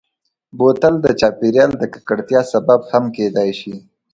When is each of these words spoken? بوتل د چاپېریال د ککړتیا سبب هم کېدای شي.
بوتل 0.57 0.95
د 1.01 1.07
چاپېریال 1.19 1.71
د 1.77 1.83
ککړتیا 1.93 2.41
سبب 2.53 2.79
هم 2.91 3.05
کېدای 3.17 3.49
شي. 3.59 3.73